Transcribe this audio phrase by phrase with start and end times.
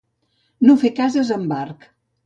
[0.69, 1.91] No fer cases amb arc.